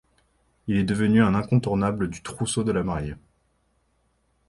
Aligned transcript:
Il 0.65 0.77
est 0.77 0.83
devenu 0.83 1.21
un 1.21 1.35
incontournable 1.35 2.09
du 2.09 2.23
trousseau 2.23 2.63
de 2.63 2.71
la 2.71 2.81
mariée. 2.81 3.13